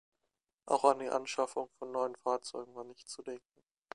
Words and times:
Auch 0.65 0.83
an 0.85 0.97
die 0.97 1.09
Anschaffung 1.11 1.69
von 1.77 1.91
neuen 1.91 2.15
Fahrzeugen 2.15 2.73
war 2.73 2.83
nicht 2.85 3.07
zu 3.07 3.21
denken. 3.21 3.61